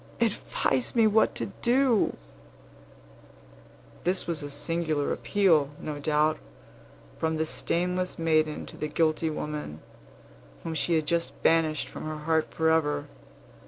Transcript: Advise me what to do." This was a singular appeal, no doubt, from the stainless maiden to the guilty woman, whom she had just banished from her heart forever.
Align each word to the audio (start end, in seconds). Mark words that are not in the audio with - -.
Advise 0.19 0.95
me 0.95 1.05
what 1.05 1.35
to 1.35 1.45
do." 1.61 2.17
This 4.03 4.25
was 4.25 4.41
a 4.41 4.49
singular 4.49 5.13
appeal, 5.13 5.69
no 5.79 5.99
doubt, 5.99 6.39
from 7.19 7.37
the 7.37 7.45
stainless 7.45 8.17
maiden 8.17 8.65
to 8.65 8.77
the 8.77 8.87
guilty 8.87 9.29
woman, 9.29 9.79
whom 10.63 10.73
she 10.73 10.95
had 10.95 11.05
just 11.05 11.39
banished 11.43 11.87
from 11.87 12.05
her 12.05 12.17
heart 12.17 12.51
forever. 12.51 13.09